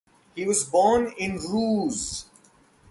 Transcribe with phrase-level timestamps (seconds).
[0.33, 2.25] He was born in Ruse.